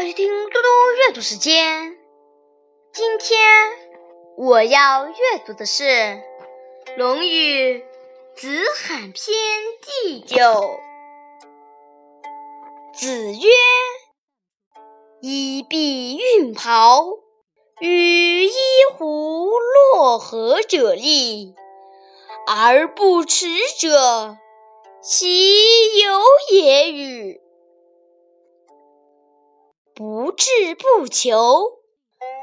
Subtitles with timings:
[0.00, 1.94] 收听嘟嘟阅读时间。
[2.90, 3.38] 今天
[4.38, 5.14] 我要阅
[5.44, 5.84] 读的是
[6.96, 7.78] 《论语·
[8.34, 8.48] 子
[8.82, 9.12] 罕篇》
[9.82, 10.80] 第九。
[12.94, 13.48] 子曰
[15.20, 17.04] ：“衣敝运袍，
[17.80, 18.52] 与衣
[18.96, 21.54] 狐洛河者立，
[22.46, 23.48] 而不耻
[23.78, 24.38] 者，
[25.02, 27.42] 其有也与？”
[30.02, 31.82] 不志不求，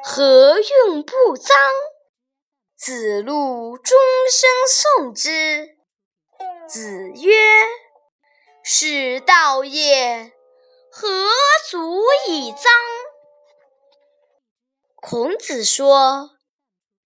[0.03, 1.49] 何用不臧？
[2.77, 3.97] 子路终
[4.31, 5.75] 身诵之。
[6.67, 7.33] 子曰
[8.63, 10.33] ：“是道也，
[10.91, 11.07] 何
[11.71, 12.67] 足以臧？”
[15.01, 16.37] 孔子说：“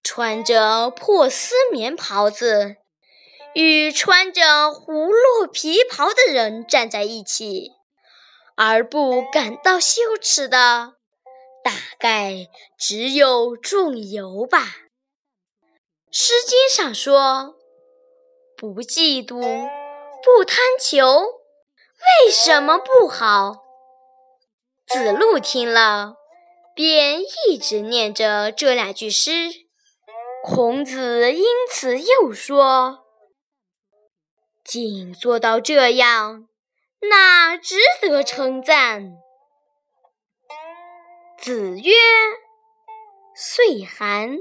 [0.04, 2.76] 穿着破丝棉袍子，
[3.54, 7.72] 与穿着葫芦皮袍的人站在一起。”
[8.64, 10.94] 而不感到羞耻的，
[11.64, 14.60] 大概只有仲由吧。
[16.12, 17.56] 《诗经》上说
[18.56, 23.64] ：“不嫉妒，不贪求，为什么不好？”
[24.86, 26.18] 子路听了，
[26.76, 29.50] 便一直念着这两句诗。
[30.44, 33.00] 孔子因此又说
[34.64, 36.48] ：“仅做到这样。”
[37.10, 39.18] 那值得称赞。
[41.38, 41.92] 子曰
[43.36, 44.38] ：“岁寒，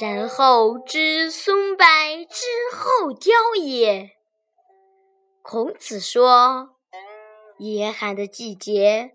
[0.00, 1.86] 然后知松柏
[2.28, 4.10] 之后凋也。”
[5.42, 6.76] 孔子说
[7.58, 9.12] ：“严寒的季节，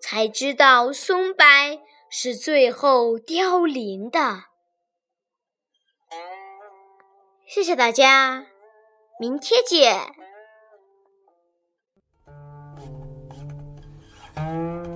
[0.00, 1.44] 才知道松柏
[2.10, 4.44] 是最后凋零的。”
[7.46, 8.46] 谢谢大家，
[9.20, 10.14] 明天见。
[14.38, 14.86] Thank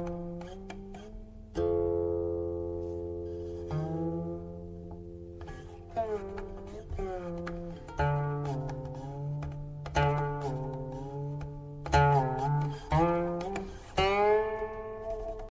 [6.98, 7.71] you.